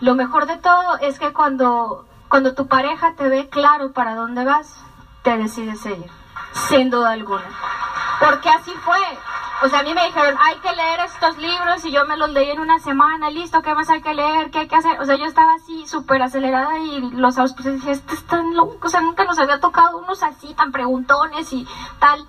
Lo 0.00 0.14
mejor 0.14 0.46
de 0.46 0.56
todo 0.56 0.98
es 1.00 1.18
que 1.18 1.32
cuando, 1.32 2.06
cuando 2.28 2.54
tu 2.54 2.68
pareja 2.68 3.14
te 3.16 3.28
ve 3.28 3.48
claro 3.48 3.92
para 3.92 4.14
dónde 4.14 4.44
vas, 4.44 4.82
te 5.22 5.36
decides 5.36 5.80
seguir, 5.80 6.10
sin 6.52 6.90
duda 6.90 7.12
alguna. 7.12 7.48
Porque 8.18 8.48
así 8.48 8.72
fue. 8.84 8.98
O 9.62 9.68
sea, 9.68 9.80
a 9.80 9.82
mí 9.82 9.92
me 9.92 10.06
dijeron, 10.06 10.36
hay 10.40 10.56
que 10.60 10.74
leer 10.74 11.00
estos 11.00 11.36
libros 11.36 11.84
y 11.84 11.92
yo 11.92 12.06
me 12.06 12.16
los 12.16 12.30
leí 12.30 12.50
en 12.50 12.60
una 12.60 12.78
semana, 12.78 13.28
listo, 13.28 13.60
¿qué 13.60 13.74
más 13.74 13.90
hay 13.90 14.00
que 14.00 14.14
leer? 14.14 14.50
¿Qué 14.50 14.60
hay 14.60 14.68
que 14.68 14.76
hacer? 14.76 14.98
O 15.00 15.04
sea, 15.04 15.16
yo 15.16 15.26
estaba 15.26 15.52
así 15.54 15.86
súper 15.86 16.22
acelerada 16.22 16.78
y 16.78 17.10
los 17.10 17.36
auspicios 17.36 17.74
dije, 17.74 17.90
este 17.90 18.14
están 18.14 18.54
locos, 18.54 18.78
o 18.82 18.88
sea, 18.88 19.02
nunca 19.02 19.24
nos 19.24 19.38
había 19.38 19.60
tocado 19.60 19.98
unos 19.98 20.22
así 20.22 20.54
tan 20.54 20.72
preguntones 20.72 21.52
y 21.52 21.66
tal. 21.98 22.26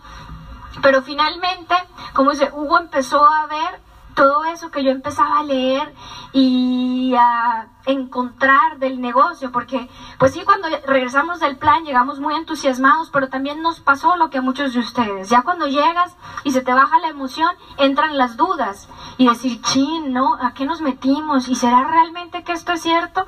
Pero 0.81 1.01
finalmente, 1.03 1.75
como 2.13 2.31
dice, 2.31 2.49
Hugo 2.53 2.79
empezó 2.79 3.25
a 3.25 3.47
ver 3.47 3.81
todo 4.13 4.43
eso 4.45 4.69
que 4.69 4.83
yo 4.83 4.91
empezaba 4.91 5.39
a 5.39 5.43
leer 5.43 5.93
y 6.33 7.15
a 7.17 7.67
encontrar 7.85 8.77
del 8.79 9.01
negocio, 9.01 9.51
porque 9.51 9.89
pues 10.19 10.33
sí, 10.33 10.43
cuando 10.45 10.67
regresamos 10.85 11.39
del 11.39 11.57
plan 11.57 11.83
llegamos 11.83 12.19
muy 12.19 12.35
entusiasmados, 12.35 13.09
pero 13.09 13.29
también 13.29 13.61
nos 13.61 13.79
pasó 13.79 14.15
lo 14.15 14.29
que 14.29 14.37
a 14.37 14.41
muchos 14.41 14.73
de 14.73 14.79
ustedes. 14.79 15.29
Ya 15.29 15.41
cuando 15.41 15.67
llegas 15.67 16.15
y 16.43 16.51
se 16.51 16.61
te 16.61 16.73
baja 16.73 16.99
la 16.99 17.07
emoción, 17.07 17.49
entran 17.77 18.17
las 18.17 18.37
dudas 18.37 18.87
y 19.17 19.27
decir, 19.27 19.61
chin, 19.61 20.13
¿no? 20.13 20.35
¿A 20.35 20.53
qué 20.53 20.65
nos 20.65 20.81
metimos? 20.81 21.47
¿Y 21.47 21.55
será 21.55 21.83
realmente 21.83 22.43
que 22.43 22.51
esto 22.51 22.73
es 22.73 22.81
cierto? 22.81 23.25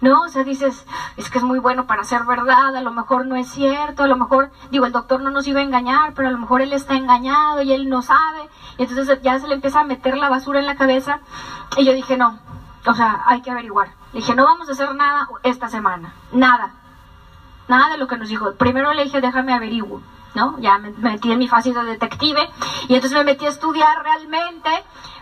¿No? 0.00 0.22
O 0.22 0.28
sea, 0.28 0.44
dices, 0.44 0.86
es 1.16 1.30
que 1.30 1.38
es 1.38 1.44
muy 1.44 1.58
bueno 1.58 1.86
para 1.86 2.04
ser 2.04 2.24
verdad, 2.24 2.74
a 2.74 2.80
lo 2.80 2.90
mejor 2.90 3.26
no 3.26 3.36
es 3.36 3.48
cierto, 3.48 4.02
a 4.02 4.06
lo 4.06 4.16
mejor, 4.16 4.50
digo, 4.70 4.86
el 4.86 4.92
doctor 4.92 5.20
no 5.20 5.30
nos 5.30 5.46
iba 5.46 5.60
a 5.60 5.64
engañar, 5.64 6.12
pero 6.14 6.28
a 6.28 6.32
lo 6.32 6.38
mejor 6.38 6.60
él 6.60 6.72
está 6.72 6.94
engañado 6.94 7.62
y 7.62 7.72
él 7.72 7.88
no 7.88 8.02
sabe, 8.02 8.48
y 8.78 8.82
entonces 8.82 9.20
ya 9.22 9.38
se 9.38 9.46
le 9.46 9.54
empieza 9.54 9.80
a 9.80 9.84
meter 9.84 10.16
la 10.16 10.28
basura 10.28 10.60
en 10.60 10.66
la 10.66 10.76
cabeza, 10.76 11.20
y 11.76 11.84
yo 11.84 11.92
dije, 11.92 12.16
no, 12.16 12.38
o 12.86 12.94
sea, 12.94 13.22
hay 13.26 13.42
que 13.42 13.50
averiguar. 13.50 13.88
Le 14.12 14.20
dije, 14.20 14.34
no 14.34 14.44
vamos 14.44 14.68
a 14.68 14.72
hacer 14.72 14.94
nada 14.94 15.28
esta 15.42 15.68
semana. 15.68 16.14
Nada. 16.32 16.72
Nada 17.68 17.90
de 17.90 17.98
lo 17.98 18.06
que 18.06 18.16
nos 18.16 18.28
dijo. 18.28 18.52
Primero 18.54 18.92
le 18.92 19.04
dije, 19.04 19.20
déjame 19.20 19.54
averiguar. 19.54 20.02
¿no? 20.34 20.58
Ya 20.58 20.78
me 20.78 20.90
metí 20.90 21.30
en 21.30 21.38
mi 21.38 21.48
fase 21.48 21.72
de 21.72 21.84
detective 21.84 22.48
y 22.88 22.94
entonces 22.94 23.18
me 23.18 23.24
metí 23.24 23.46
a 23.46 23.50
estudiar 23.50 24.02
realmente. 24.02 24.70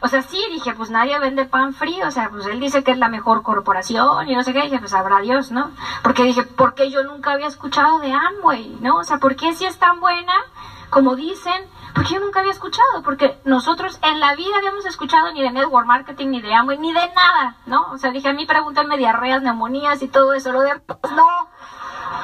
O 0.03 0.09
sea, 0.09 0.23
sí, 0.23 0.43
dije, 0.51 0.73
pues 0.75 0.91
nadie 0.91 1.19
vende 1.19 1.45
pan 1.45 1.75
frío, 1.75 2.07
o 2.09 2.11
sea, 2.11 2.31
pues 2.31 2.47
él 2.47 2.61
dice 2.61 2.83
que 2.83 2.93
es 2.93 2.99
la 2.99 3.09
mejor 3.09 3.43
corporación 3.43 4.29
y 4.29 4.35
no 4.35 4.43
sé 4.43 4.53
qué, 4.53 4.63
dije, 4.63 4.79
pues 4.79 4.95
habrá 4.95 5.21
Dios, 5.21 5.51
¿no? 5.51 5.73
Porque 6.03 6.25
dije, 6.25 6.43
¿por 6.43 6.75
qué 6.75 6.91
yo 6.91 7.03
nunca 7.05 7.33
había 7.33 7.49
escuchado 7.49 7.99
de 7.99 8.13
Amway, 8.13 8.79
¿no? 8.81 8.97
O 8.97 9.05
sea, 9.05 9.19
¿por 9.19 9.37
qué 9.37 9.53
si 9.55 9.67
es 9.67 9.79
tan 9.79 10.01
buena, 10.01 10.33
como 10.89 11.17
dicen, 11.17 11.65
porque 11.95 12.15
yo 12.15 12.21
nunca 12.21 12.41
había 12.41 12.53
escuchado, 12.53 13.03
porque 13.05 13.41
nosotros 13.45 13.99
en 14.03 14.21
la 14.21 14.35
vida 14.35 14.57
habíamos 14.59 14.85
escuchado 14.87 15.33
ni 15.33 15.43
de 15.43 15.51
network 15.51 15.87
marketing, 15.87 16.29
ni 16.29 16.41
de 16.41 16.55
Amway, 16.55 16.79
ni 16.79 16.93
de 16.93 17.13
nada, 17.15 17.57
¿no? 17.67 17.91
O 17.93 17.99
sea, 17.99 18.11
dije, 18.11 18.29
a 18.29 18.33
mí 18.33 18.47
pregúntame 18.47 18.97
diarreas, 18.97 19.43
neumonías 19.43 20.03
y 20.03 20.09
todo 20.09 20.33
eso, 20.35 20.53
lo 20.53 20.61
de, 20.61 20.79
pues 20.81 21.13
no. 21.15 21.27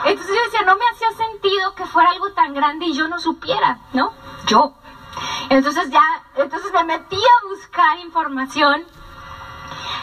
Entonces 0.04 0.34
yo 0.34 0.42
decía, 0.44 0.62
no 0.66 0.76
me 0.76 0.84
hacía 0.92 1.10
sentido 1.12 1.74
que 1.74 1.84
fuera 1.86 2.10
algo 2.10 2.32
tan 2.32 2.54
grande 2.54 2.86
y 2.86 2.94
yo 2.94 3.08
no 3.08 3.18
supiera, 3.18 3.78
¿no? 3.92 4.12
Yo. 4.46 4.74
Entonces 5.48 5.90
ya, 5.90 6.04
entonces 6.36 6.72
me 6.72 6.84
metí 6.84 7.16
a 7.16 7.48
buscar 7.48 7.98
información 7.98 8.84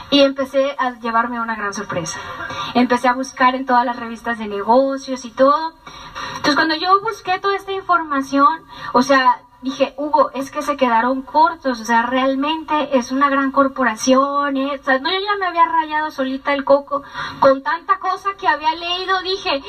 y 0.09 0.21
empecé 0.21 0.75
a 0.77 0.91
llevarme 0.99 1.39
una 1.39 1.55
gran 1.55 1.73
sorpresa. 1.73 2.19
Empecé 2.73 3.07
a 3.07 3.13
buscar 3.13 3.55
en 3.55 3.65
todas 3.65 3.85
las 3.85 3.95
revistas 3.95 4.37
de 4.39 4.47
negocios 4.47 5.25
y 5.25 5.31
todo. 5.31 5.73
Entonces 6.35 6.55
cuando 6.55 6.75
yo 6.75 6.99
busqué 7.01 7.39
toda 7.39 7.55
esta 7.55 7.71
información, 7.71 8.65
o 8.93 9.01
sea, 9.01 9.41
dije, 9.63 9.93
Hugo, 9.97 10.29
es 10.33 10.51
que 10.51 10.61
se 10.61 10.75
quedaron 10.77 11.21
cortos, 11.21 11.79
o 11.79 11.85
sea, 11.85 12.03
realmente 12.03 12.97
es 12.97 13.11
una 13.11 13.29
gran 13.29 13.51
corporación, 13.51 14.57
¿eh? 14.57 14.77
o 14.79 14.83
sea, 14.83 14.99
no, 14.99 15.09
yo 15.09 15.19
ya 15.19 15.37
me 15.39 15.45
había 15.45 15.65
rayado 15.65 16.11
solita 16.11 16.53
el 16.53 16.65
coco 16.65 17.01
con 17.39 17.63
tanta 17.63 17.97
cosa 17.99 18.31
que 18.37 18.47
había 18.47 18.75
leído, 18.75 19.21
dije, 19.21 19.63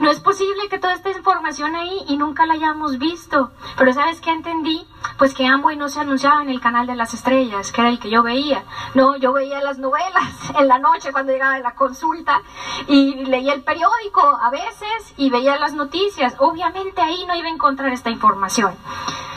no 0.00 0.10
es 0.10 0.20
posible 0.20 0.68
que 0.68 0.78
toda 0.78 0.94
esta 0.94 1.10
información 1.10 1.76
ahí 1.76 2.04
y 2.08 2.16
nunca 2.16 2.46
la 2.46 2.54
hayamos 2.54 2.98
visto, 2.98 3.52
pero 3.76 3.92
¿sabes 3.92 4.20
qué 4.20 4.30
entendí? 4.30 4.84
Pues 5.16 5.34
que 5.34 5.46
Amway 5.46 5.76
no 5.76 5.88
se 5.88 6.00
anunciaba 6.00 6.42
en 6.42 6.48
el 6.48 6.60
canal 6.60 6.86
de 6.86 6.94
las 6.94 7.14
estrellas, 7.14 7.72
que 7.72 7.80
era 7.80 7.90
el 7.90 7.98
que 7.98 8.10
yo 8.10 8.22
veía, 8.22 8.64
no, 8.94 9.16
yo 9.16 9.32
veía 9.32 9.60
las 9.60 9.78
novelas 9.78 10.32
en 10.58 10.68
la 10.68 10.78
noche 10.78 11.12
cuando 11.12 11.32
llegaba 11.32 11.58
la 11.58 11.74
consulta 11.74 12.40
y 12.86 13.24
leía 13.24 13.54
el 13.54 13.62
periódico 13.62 14.20
a 14.20 14.50
veces 14.50 15.14
y 15.16 15.30
veía 15.30 15.58
las 15.58 15.74
noticias, 15.74 16.34
obviamente 16.38 17.00
ahí 17.00 17.24
no 17.26 17.34
iba 17.36 17.48
a 17.48 17.52
encontrar 17.52 17.92
esta 17.92 18.10
información. 18.10 18.74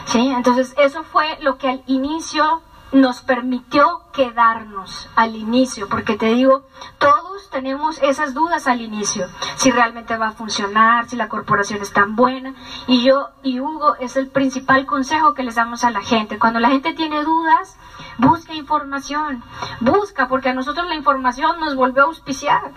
¿sí? 0.05 0.27
Entonces 0.29 0.73
eso 0.77 1.03
fue 1.03 1.37
lo 1.41 1.57
que 1.57 1.67
al 1.69 1.83
inicio 1.87 2.61
nos 2.91 3.21
permitió 3.21 4.01
quedarnos 4.13 5.10
al 5.15 5.36
inicio, 5.36 5.88
porque 5.88 6.17
te 6.17 6.27
digo, 6.27 6.63
todos 6.98 7.50
tenemos 7.50 8.00
esas 8.01 8.33
dudas 8.33 8.67
al 8.67 8.81
inicio, 8.81 9.27
si 9.55 9.71
realmente 9.71 10.17
va 10.17 10.29
a 10.29 10.31
funcionar, 10.33 11.07
si 11.07 11.15
la 11.15 11.29
corporación 11.29 11.81
es 11.81 11.93
tan 11.93 12.15
buena, 12.15 12.53
y 12.88 13.03
yo 13.03 13.29
y 13.43 13.60
Hugo 13.60 13.95
es 13.95 14.17
el 14.17 14.27
principal 14.27 14.86
consejo 14.86 15.33
que 15.33 15.43
les 15.43 15.55
damos 15.55 15.83
a 15.83 15.91
la 15.91 16.01
gente. 16.01 16.39
Cuando 16.39 16.60
la 16.60 16.69
gente 16.69 16.93
tiene 16.93 17.24
dudas, 17.24 17.77
busca 18.17 18.53
información, 18.53 19.43
busca, 19.79 20.27
porque 20.27 20.50
a 20.50 20.53
nosotros 20.53 20.88
la 20.88 20.95
información 20.95 21.60
nos 21.60 21.75
volvió 21.75 22.03
a 22.03 22.07
auspiciar. 22.07 22.71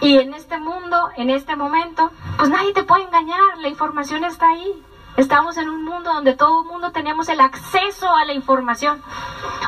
Y 0.00 0.18
en 0.18 0.32
este 0.32 0.58
mundo, 0.58 1.10
en 1.16 1.28
este 1.28 1.56
momento, 1.56 2.10
pues 2.36 2.48
nadie 2.48 2.72
te 2.72 2.84
puede 2.84 3.04
engañar, 3.04 3.58
la 3.58 3.68
información 3.68 4.24
está 4.24 4.48
ahí. 4.48 4.84
Estamos 5.18 5.56
en 5.56 5.68
un 5.68 5.84
mundo 5.84 6.14
donde 6.14 6.34
todo 6.34 6.62
mundo 6.62 6.92
tenemos 6.92 7.28
el 7.28 7.40
acceso 7.40 8.08
a 8.14 8.24
la 8.24 8.34
información. 8.34 9.02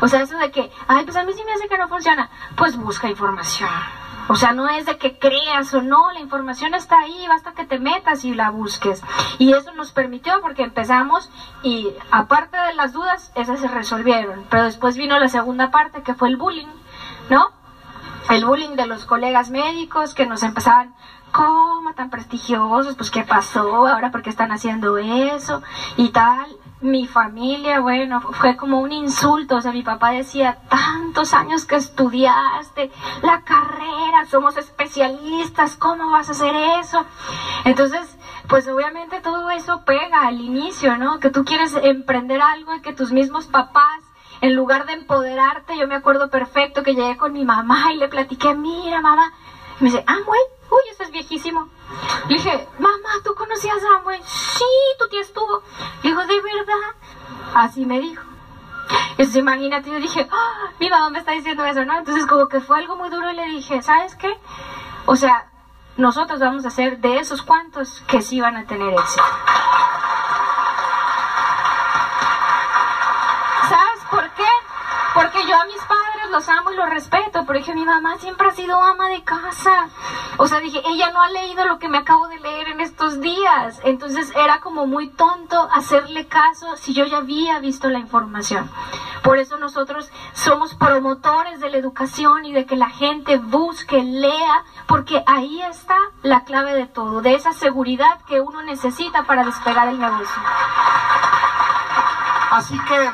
O 0.01 0.07
sea, 0.07 0.23
eso 0.23 0.39
de 0.39 0.53
que, 0.53 0.71
ay, 0.87 1.05
pues 1.05 1.17
a 1.17 1.25
mí 1.25 1.33
sí 1.33 1.43
me 1.45 1.53
hace 1.53 1.67
que 1.67 1.77
no 1.77 1.89
funciona. 1.89 2.31
Pues 2.57 2.77
busca 2.77 3.11
información. 3.11 3.69
O 4.29 4.37
sea, 4.37 4.53
no 4.53 4.69
es 4.69 4.87
de 4.87 4.97
que 4.97 5.19
creas 5.19 5.75
o 5.75 5.83
no, 5.83 6.13
la 6.13 6.21
información 6.21 6.75
está 6.75 7.01
ahí, 7.01 7.27
basta 7.27 7.51
que 7.51 7.65
te 7.65 7.81
metas 7.81 8.25
y 8.25 8.33
la 8.33 8.51
busques. 8.51 9.03
Y 9.39 9.53
eso 9.53 9.73
nos 9.73 9.91
permitió 9.91 10.41
porque 10.41 10.63
empezamos 10.63 11.29
y 11.65 11.89
aparte 12.13 12.57
de 12.57 12.75
las 12.75 12.93
dudas, 12.93 13.33
esas 13.35 13.59
se 13.59 13.67
resolvieron. 13.67 14.47
Pero 14.51 14.63
después 14.63 14.97
vino 14.97 15.19
la 15.19 15.29
segunda 15.29 15.73
parte 15.73 16.05
que 16.05 16.15
fue 16.15 16.29
el 16.29 16.37
bullying, 16.37 16.69
¿no? 17.29 17.51
El 18.31 18.45
bullying 18.45 18.77
de 18.77 18.87
los 18.87 19.05
colegas 19.05 19.51
médicos 19.51 20.15
que 20.15 20.27
nos 20.27 20.45
empezaban, 20.45 20.95
¿cómo 21.33 21.93
tan 21.95 22.11
prestigiosos? 22.11 22.95
Pues 22.95 23.11
qué 23.11 23.23
pasó 23.23 23.87
ahora, 23.87 24.11
porque 24.11 24.31
están 24.31 24.53
haciendo 24.53 24.99
eso? 24.99 25.63
Y 25.97 26.11
tal. 26.11 26.47
Mi 26.83 27.07
familia, 27.07 27.81
bueno, 27.81 28.23
fue 28.23 28.57
como 28.57 28.81
un 28.81 28.91
insulto. 28.91 29.57
O 29.57 29.61
sea, 29.61 29.71
mi 29.71 29.83
papá 29.83 30.13
decía, 30.13 30.59
tantos 30.71 31.35
años 31.35 31.67
que 31.67 31.77
estudiaste, 31.77 32.91
la 33.23 33.43
carrera, 33.43 34.25
somos 34.31 34.57
especialistas, 34.57 35.77
¿cómo 35.77 36.11
vas 36.11 36.31
a 36.31 36.33
hacer 36.33 36.55
eso? 36.81 37.05
Entonces, 37.65 38.17
pues 38.49 38.67
obviamente 38.67 39.21
todo 39.21 39.51
eso 39.51 39.85
pega 39.85 40.27
al 40.27 40.41
inicio, 40.41 40.97
¿no? 40.97 41.21
Que 41.21 41.29
tú 41.29 41.45
quieres 41.45 41.75
emprender 41.83 42.41
algo 42.41 42.75
y 42.75 42.81
que 42.81 42.95
tus 42.95 43.13
mismos 43.13 43.47
papás 43.47 44.01
en 44.41 44.57
lugar 44.57 44.87
de 44.87 44.95
empoderarte, 44.95 45.77
yo 45.77 45.87
me 45.87 45.95
acuerdo 45.95 46.31
perfecto 46.31 46.83
que 46.83 46.95
llegué 46.95 47.17
con 47.17 47.33
mi 47.33 47.45
mamá 47.45 47.93
y 47.93 47.99
le 47.99 48.09
platiqué, 48.09 48.55
mira 48.55 49.01
mamá, 49.01 49.33
y 49.79 49.85
me 49.85 49.91
dice, 49.91 50.03
Amway, 50.07 50.41
uy, 50.71 50.81
eso 50.91 51.03
es 51.03 51.11
viejísimo. 51.11 51.69
Le 52.29 52.37
dije, 52.37 52.69
mamá, 52.79 53.11
¿tú 53.25 53.35
conocías 53.35 53.83
a 53.85 53.99
Amway? 53.99 54.21
Sí, 54.25 54.65
tu 54.99 55.09
tía 55.09 55.21
estuvo. 55.21 55.63
Le 56.03 56.11
dijo, 56.11 56.21
¿de 56.27 56.41
verdad? 56.41 56.95
Así 57.55 57.85
me 57.85 58.01
dijo. 58.01 58.23
Entonces 59.11 59.37
imagínate, 59.37 59.91
yo 59.91 60.01
dije, 60.01 60.29
ah, 60.31 60.71
mi 60.79 60.89
mamá 60.89 61.11
me 61.11 61.19
está 61.19 61.33
diciendo 61.33 61.65
eso, 61.65 61.85
¿no? 61.85 61.99
Entonces 61.99 62.27
como 62.27 62.49
que 62.49 62.61
fue 62.61 62.79
algo 62.79 62.97
muy 62.97 63.11
duro 63.11 63.31
y 63.31 63.37
le 63.37 63.45
dije, 63.47 63.83
¿sabes 63.83 64.15
qué? 64.17 64.33
O 65.07 65.17
sea, 65.17 65.51
nosotros 65.97 66.41
vamos 66.41 66.65
a 66.65 66.71
ser 66.71 66.99
de 66.99 67.19
esos 67.19 67.43
cuantos 67.43 68.03
que 68.09 68.23
sí 68.23 68.41
van 68.41 68.57
a 68.57 68.67
tener 68.67 68.93
éxito. 68.93 69.23
Los 76.31 76.49
amo 76.49 76.73
y 76.73 76.77
los 76.77 76.89
respeto, 76.89 77.45
pero 77.47 77.59
dije, 77.59 77.75
mi 77.75 77.85
mamá 77.85 78.19
siempre 78.19 78.49
ha 78.49 78.53
sido 78.53 78.83
ama 78.83 79.09
de 79.09 79.23
casa. 79.23 79.89
O 80.37 80.47
sea, 80.47 80.61
dije, 80.61 80.83
ella 80.87 81.11
no 81.11 81.23
ha 81.23 81.29
leído 81.31 81.67
lo 81.67 81.79
que 81.79 81.89
me 81.89 81.99
acabo 81.99 82.29
de 82.29 82.41
leer 82.41 82.69
en 82.69 82.81
estos 82.81 83.21
días. 83.21 83.81
Entonces 83.85 84.33
era 84.37 84.61
como 84.61 84.87
muy 84.87 85.09
tonto 85.09 85.69
hacerle 85.73 86.27
caso 86.27 86.77
si 86.77 86.95
yo 86.95 87.05
ya 87.05 87.19
había 87.19 87.59
visto 87.59 87.89
la 87.89 87.99
información. 87.99 88.71
Por 89.23 89.39
eso 89.39 89.59
nosotros 89.59 90.11
somos 90.33 90.75
promotores 90.75 91.61
de 91.61 91.71
la 91.71 91.77
educación 91.77 92.45
y 92.45 92.53
de 92.53 92.65
que 92.65 92.77
la 92.77 92.89
gente 92.89 93.37
busque, 93.37 94.03
lea, 94.03 94.65
porque 94.87 95.23
ahí 95.27 95.61
está 95.63 95.99
la 96.23 96.45
clave 96.45 96.75
de 96.75 96.87
todo, 96.87 97.21
de 97.21 97.35
esa 97.35 97.53
seguridad 97.53 98.21
que 98.27 98.41
uno 98.41 98.63
necesita 98.63 99.25
para 99.25 99.45
despegar 99.45 99.89
el 99.89 99.99
negocio. 99.99 100.43
Así 102.51 102.79
que 102.81 103.11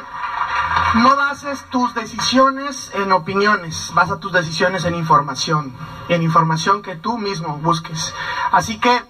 no 0.95 1.16
bases 1.16 1.64
tus 1.71 1.95
decisiones 1.95 2.90
en 2.95 3.12
opiniones, 3.12 3.90
basa 3.95 4.19
tus 4.19 4.33
decisiones 4.33 4.85
en 4.85 4.95
información, 4.95 5.73
en 6.09 6.23
información 6.23 6.83
que 6.83 6.97
tú 6.97 7.19
mismo 7.19 7.59
busques. 7.59 8.14
Así 8.52 8.78
que, 8.78 9.02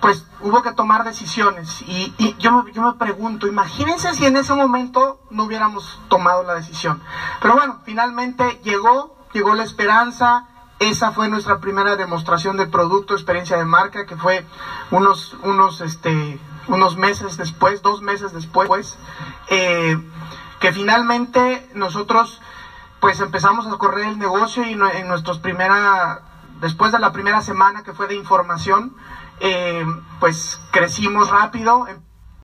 pues 0.00 0.26
hubo 0.40 0.62
que 0.62 0.72
tomar 0.72 1.04
decisiones 1.04 1.82
y, 1.82 2.34
yo, 2.38 2.62
me, 2.62 2.72
yo 2.72 2.82
me 2.82 2.94
pregunto, 2.94 3.46
imagínense 3.46 4.14
si 4.14 4.26
en 4.26 4.36
ese 4.36 4.52
momento 4.54 5.20
no 5.30 5.44
hubiéramos 5.44 6.00
tomado 6.08 6.42
la 6.42 6.54
decisión. 6.54 7.00
Pero 7.40 7.54
bueno, 7.54 7.80
finalmente 7.84 8.60
llegó, 8.64 9.16
llegó 9.32 9.54
la 9.54 9.62
esperanza, 9.62 10.48
esa 10.82 11.12
fue 11.12 11.28
nuestra 11.28 11.60
primera 11.60 11.94
demostración 11.94 12.56
de 12.56 12.66
producto, 12.66 13.14
experiencia 13.14 13.56
de 13.56 13.64
marca, 13.64 14.04
que 14.04 14.16
fue 14.16 14.44
unos, 14.90 15.36
unos, 15.42 15.80
este, 15.80 16.40
unos 16.66 16.96
meses 16.96 17.36
después, 17.36 17.82
dos 17.82 18.02
meses 18.02 18.32
después. 18.32 18.98
Eh, 19.48 19.96
que 20.62 20.70
finalmente 20.70 21.68
nosotros 21.74 22.40
pues 23.00 23.18
empezamos 23.18 23.66
a 23.66 23.76
correr 23.78 24.06
el 24.06 24.18
negocio 24.20 24.62
y 24.62 24.74
en 24.74 25.08
nuestros 25.08 25.40
primera, 25.40 26.22
después 26.60 26.92
de 26.92 27.00
la 27.00 27.10
primera 27.10 27.40
semana 27.40 27.82
que 27.82 27.92
fue 27.92 28.06
de 28.06 28.14
información, 28.14 28.94
eh, 29.40 29.84
pues 30.20 30.60
crecimos 30.70 31.30
rápido, 31.30 31.88
em, 31.88 31.98